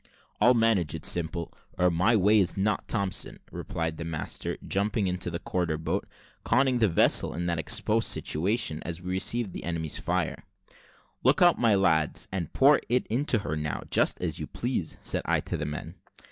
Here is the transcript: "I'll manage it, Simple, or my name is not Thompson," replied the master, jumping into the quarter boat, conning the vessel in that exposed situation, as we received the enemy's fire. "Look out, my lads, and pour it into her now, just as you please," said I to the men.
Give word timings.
"I'll 0.39 0.55
manage 0.55 0.95
it, 0.95 1.05
Simple, 1.05 1.53
or 1.77 1.91
my 1.91 2.15
name 2.15 2.27
is 2.29 2.57
not 2.57 2.87
Thompson," 2.87 3.37
replied 3.51 3.97
the 3.97 4.03
master, 4.03 4.57
jumping 4.67 5.05
into 5.05 5.29
the 5.29 5.37
quarter 5.37 5.77
boat, 5.77 6.07
conning 6.43 6.79
the 6.79 6.87
vessel 6.87 7.35
in 7.35 7.45
that 7.45 7.59
exposed 7.59 8.07
situation, 8.07 8.81
as 8.81 8.99
we 8.99 9.11
received 9.11 9.53
the 9.53 9.63
enemy's 9.63 9.99
fire. 9.99 10.43
"Look 11.23 11.43
out, 11.43 11.59
my 11.59 11.75
lads, 11.75 12.27
and 12.31 12.51
pour 12.51 12.81
it 12.89 13.05
into 13.11 13.37
her 13.45 13.55
now, 13.55 13.83
just 13.91 14.19
as 14.21 14.39
you 14.39 14.47
please," 14.47 14.97
said 15.01 15.21
I 15.25 15.39
to 15.41 15.55
the 15.55 15.67
men. 15.67 15.93